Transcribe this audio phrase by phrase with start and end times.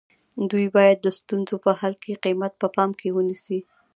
[0.51, 3.59] دوی باید د ستونزو په حل کې قیمت په پام کې ونیسي.